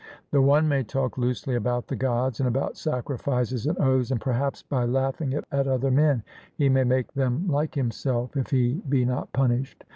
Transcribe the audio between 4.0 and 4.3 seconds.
and